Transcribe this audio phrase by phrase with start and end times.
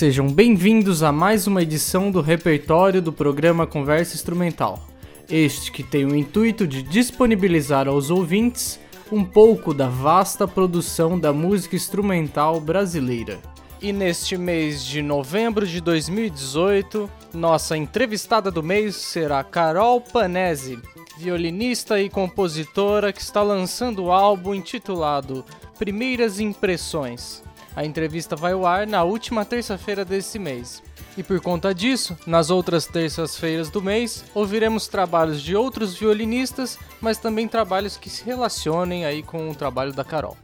[0.00, 4.82] Sejam bem-vindos a mais uma edição do repertório do programa Conversa Instrumental.
[5.28, 8.80] Este que tem o intuito de disponibilizar aos ouvintes
[9.12, 13.38] um pouco da vasta produção da música instrumental brasileira.
[13.78, 20.78] E neste mês de novembro de 2018, nossa entrevistada do mês será Carol Panese,
[21.18, 25.44] violinista e compositora que está lançando o álbum intitulado
[25.78, 27.42] Primeiras Impressões.
[27.74, 30.82] A entrevista vai ao ar na última terça-feira desse mês.
[31.16, 37.18] E por conta disso, nas outras terças-feiras do mês, ouviremos trabalhos de outros violinistas, mas
[37.18, 40.36] também trabalhos que se relacionem aí com o trabalho da Carol.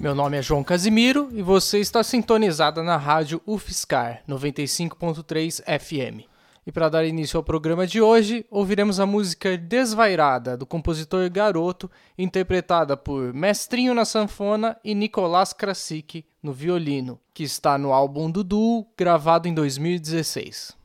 [0.00, 6.37] Meu nome é João Casimiro e você está sintonizada na rádio UFSCar 95.3 FM.
[6.66, 11.90] E para dar início ao programa de hoje, ouviremos a música Desvairada, do compositor Garoto,
[12.16, 18.44] interpretada por Mestrinho na sanfona e Nicolás Krasik no violino, que está no álbum do
[18.44, 20.76] duo, gravado em 2016.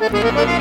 [0.00, 0.57] Thank you.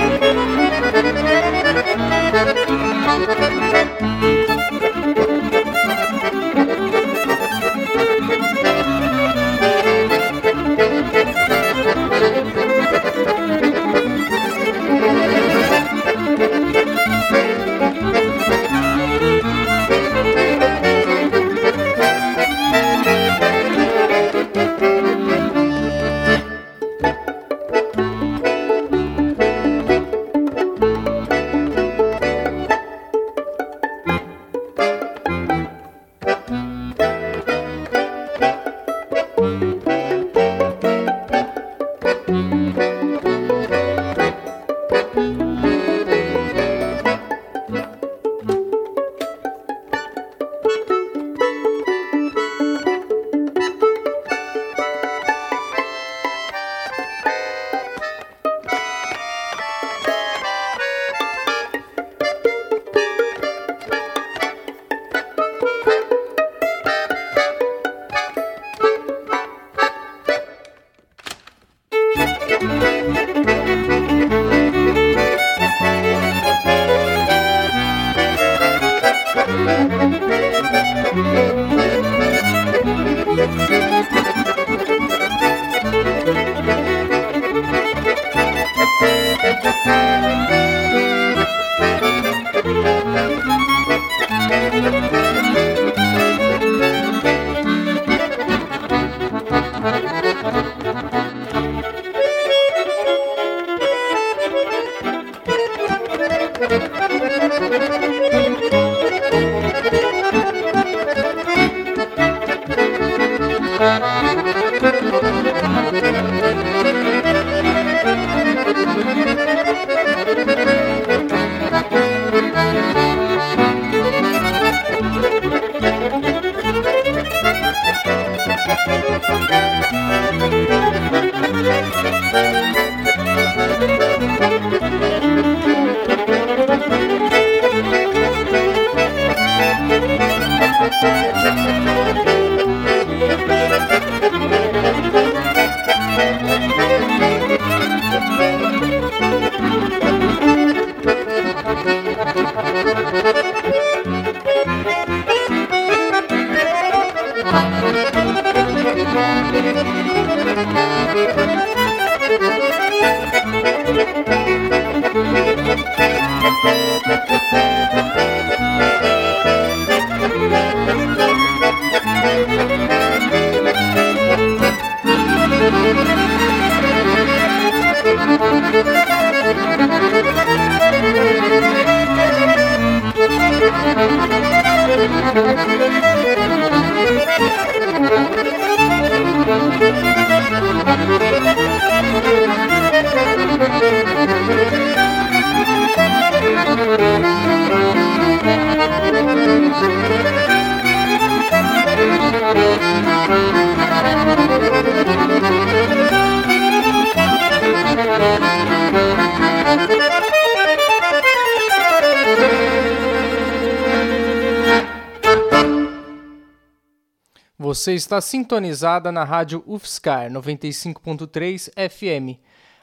[217.67, 222.39] Você está sintonizada na rádio UFSCar 95.3 FM.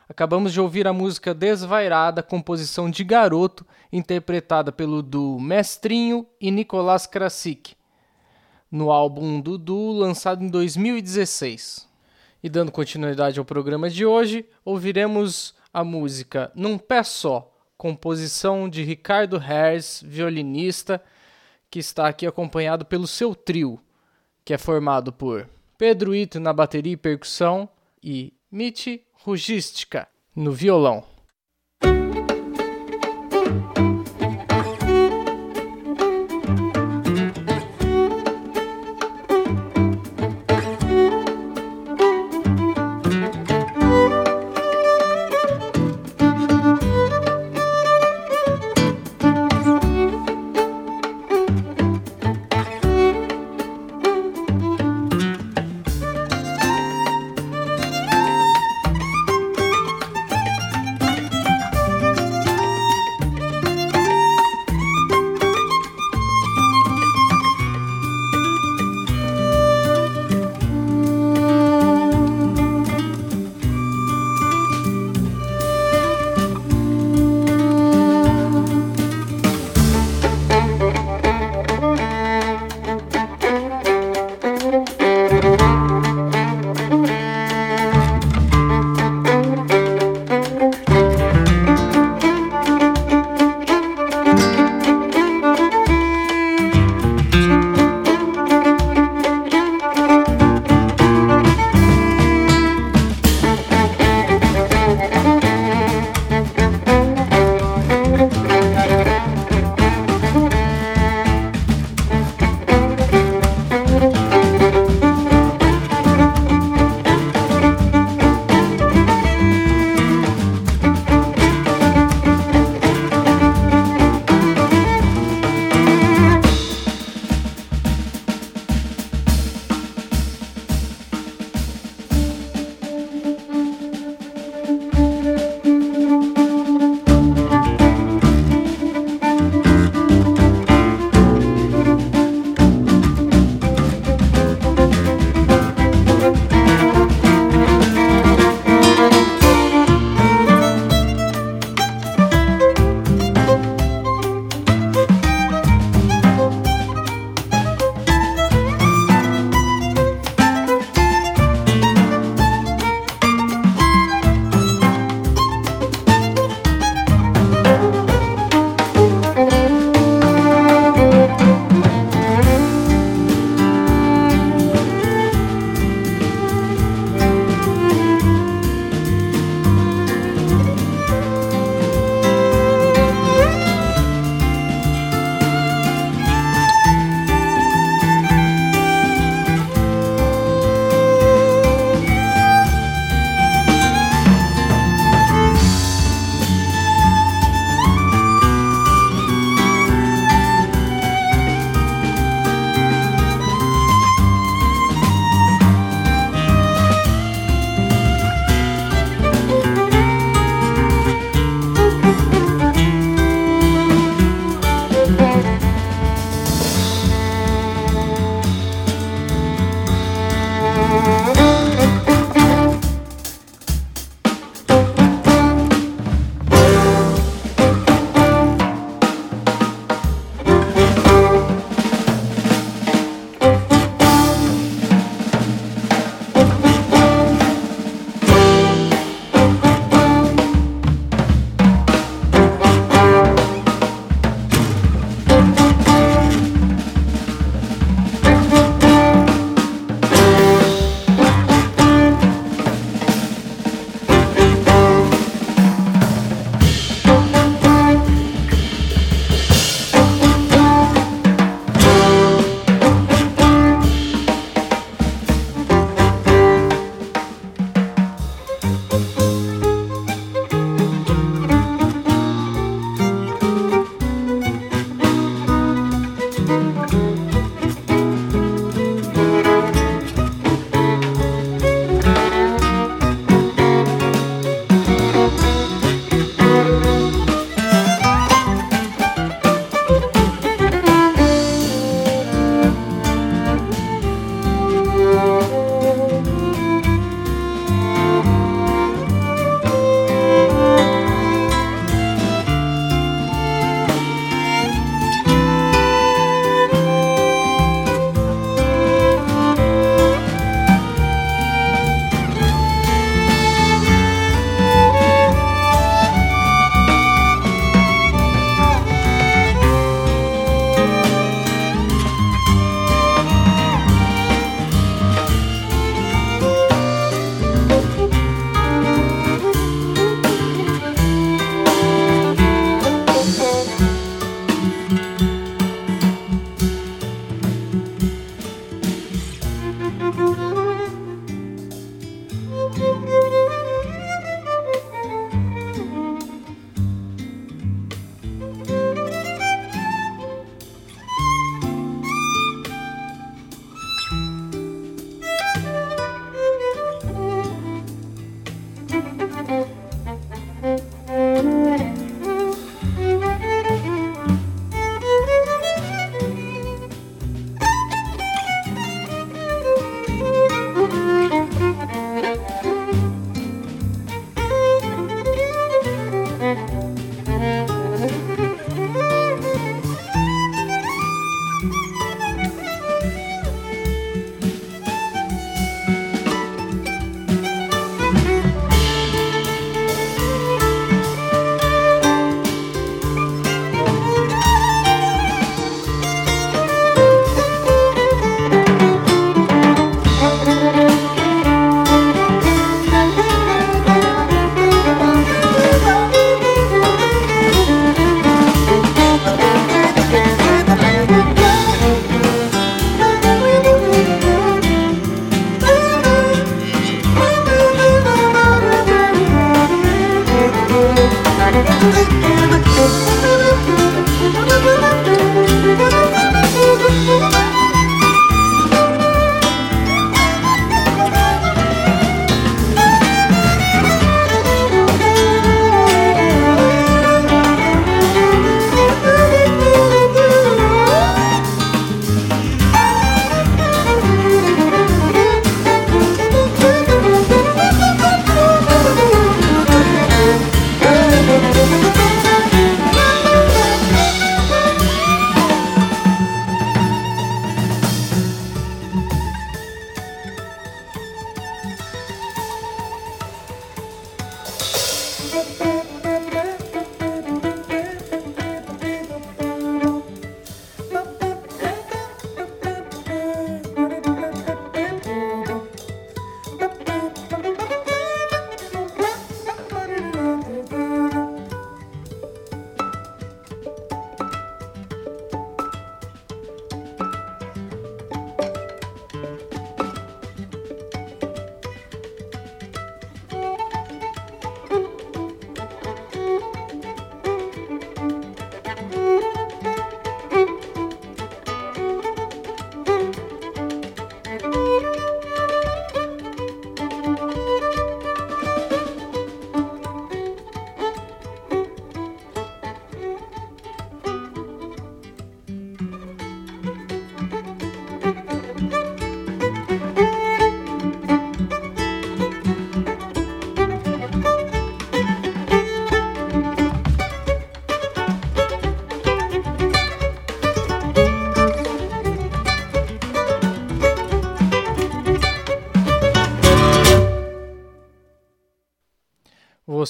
[0.06, 7.06] Acabamos de ouvir a música Desvairada, composição de Garoto, interpretada pelo duo Mestrinho e Nicolás
[7.06, 7.74] Krasik,
[8.70, 11.88] no álbum Dudu, lançado em 2016.
[12.42, 18.82] E dando continuidade ao programa de hoje, ouviremos a música Num Pé Só, composição de
[18.82, 21.02] Ricardo Herz, violinista,
[21.70, 23.80] que está aqui acompanhado pelo seu trio
[24.44, 25.48] que é formado por
[25.78, 27.68] Pedro Ito na bateria e percussão
[28.02, 30.06] e Mitch Rugística
[30.36, 31.13] no violão.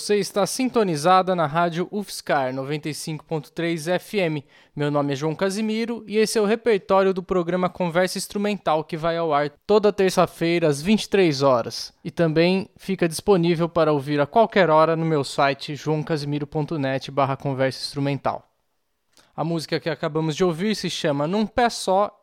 [0.04, 4.44] Você está sintonizada na rádio UFSCar 95.3 FM.
[4.76, 8.98] Meu nome é João Casimiro e esse é o repertório do programa Conversa Instrumental que
[8.98, 14.26] vai ao ar toda terça-feira às 23 horas e também fica disponível para ouvir a
[14.26, 18.46] qualquer hora no meu site joãocasimiro.net/barra conversa instrumental.
[19.34, 22.14] A música que acabamos de ouvir se chama Num Pé Só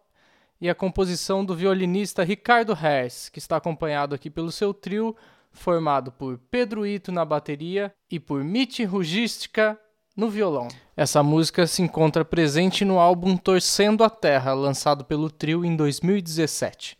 [0.61, 5.15] e a composição do violinista Ricardo Hers, que está acompanhado aqui pelo seu trio
[5.51, 9.79] formado por Pedro Ito na bateria e por Mitch Rugística
[10.15, 10.67] no violão.
[10.95, 16.97] Essa música se encontra presente no álbum Torcendo a Terra, lançado pelo trio em 2017.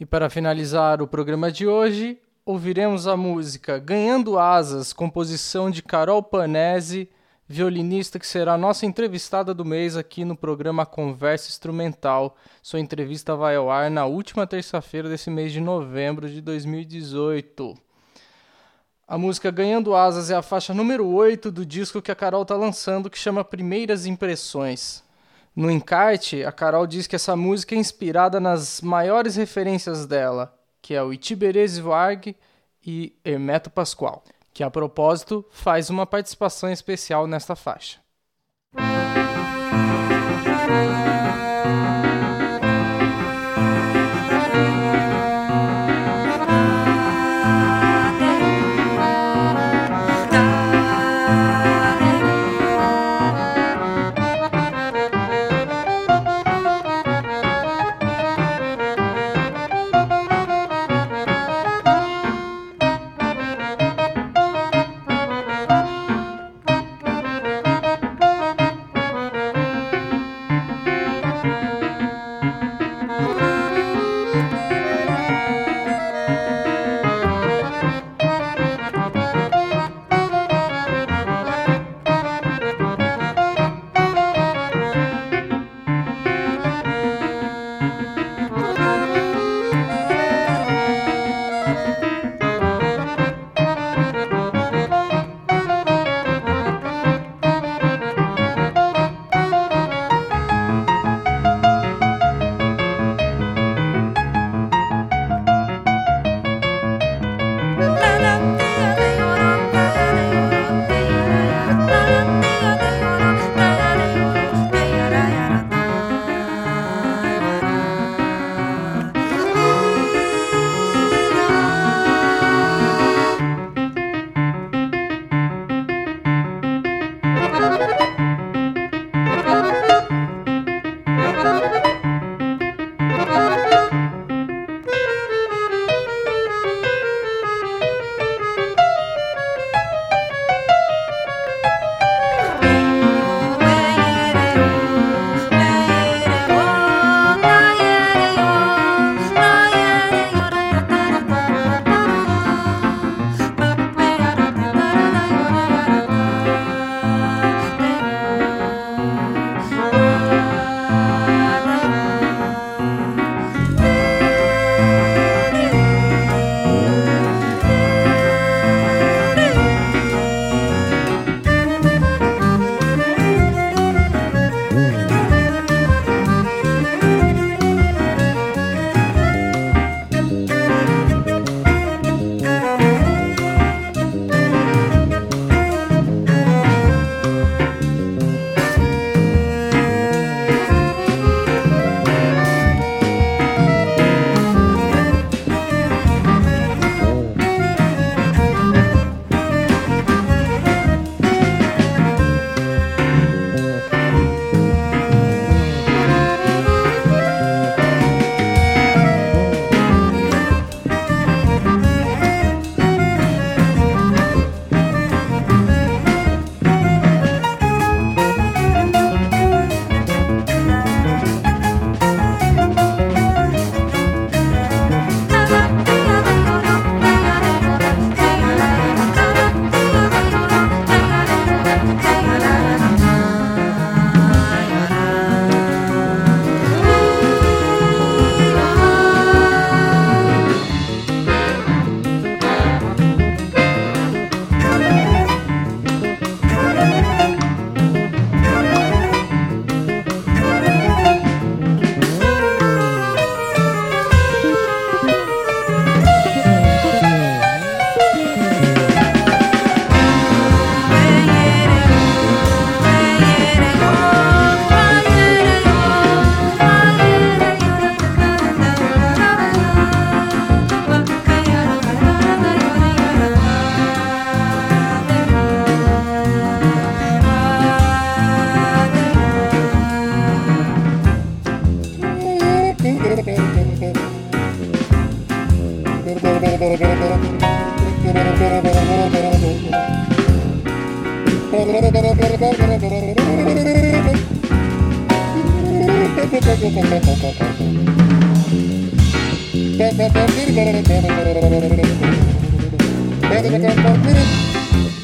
[0.00, 6.22] E para finalizar o programa de hoje, ouviremos a música Ganhando Asas, composição de Carol
[6.22, 7.10] Panese
[7.48, 12.36] violinista que será nossa entrevistada do mês aqui no programa Conversa Instrumental.
[12.62, 17.74] Sua entrevista vai ao ar na última terça-feira desse mês de novembro de 2018.
[19.06, 22.54] A música Ganhando Asas é a faixa número 8 do disco que a Carol está
[22.54, 25.02] lançando, que chama Primeiras Impressões.
[25.56, 30.92] No encarte, a Carol diz que essa música é inspirada nas maiores referências dela, que
[30.92, 32.36] é o Itiberese Varg
[32.86, 34.22] e Hermeto Pascoal
[34.58, 38.00] que a propósito faz uma participação especial nesta faixa.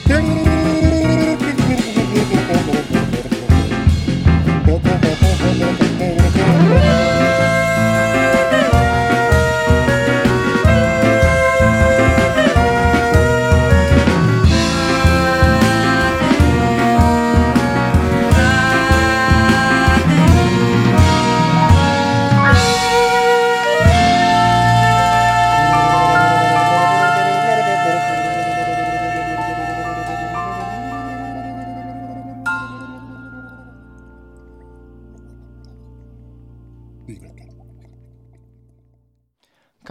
[0.06, 0.53] Thank you.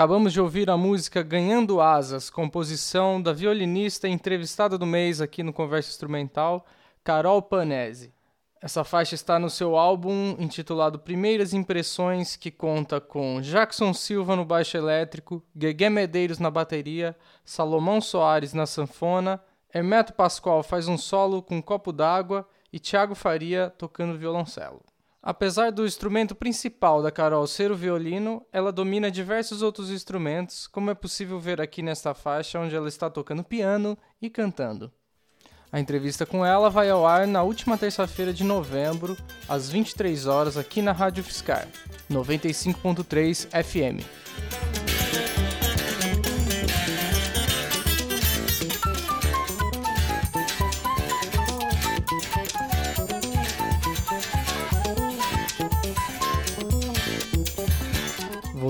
[0.04, 5.54] Acabamos de ouvir a música Ganhando Asas, composição da violinista entrevistada do mês aqui no
[5.54, 6.66] Conversa Instrumental,
[7.06, 8.14] Carol Panese.
[8.62, 14.44] Essa faixa está no seu álbum intitulado Primeiras Impressões, que conta com Jackson Silva no
[14.44, 19.42] baixo elétrico, Guegué Medeiros na bateria, Salomão Soares na sanfona,
[19.74, 24.82] Hermeto Pascoal faz um solo com um copo d'água e Thiago Faria tocando violoncelo.
[25.26, 30.92] Apesar do instrumento principal da Carol ser o violino, ela domina diversos outros instrumentos, como
[30.92, 34.92] é possível ver aqui nesta faixa onde ela está tocando piano e cantando.
[35.72, 39.16] A entrevista com ela vai ao ar na última terça-feira de novembro,
[39.48, 41.70] às 23 horas, aqui na Rádio Fiscar,
[42.12, 44.83] 95.3 FM.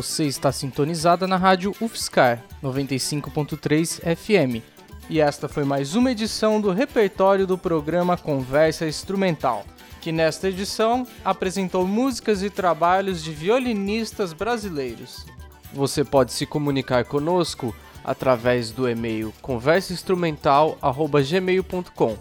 [0.03, 4.61] Você está sintonizada na rádio UFSCar 95.3 FM.
[5.09, 9.63] E esta foi mais uma edição do repertório do programa Conversa Instrumental,
[10.01, 15.25] que nesta edição apresentou músicas e trabalhos de violinistas brasileiros.
[15.71, 22.17] Você pode se comunicar conosco através do e-mail conversainstrumental@gmail.com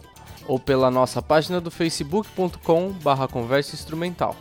[0.46, 4.36] ou pela nossa página do facebook.com/conversainstrumental.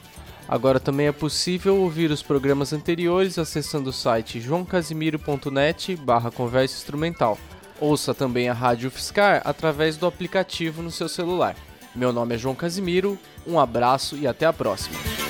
[0.51, 7.39] Agora também é possível ouvir os programas anteriores acessando o site joãocasimiro.net barra conversa instrumental.
[7.79, 11.55] Ouça também a Rádio Fiscar através do aplicativo no seu celular.
[11.95, 15.20] Meu nome é João Casimiro, um abraço e até a próxima.